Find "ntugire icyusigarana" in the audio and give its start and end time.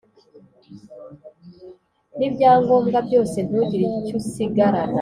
3.47-4.89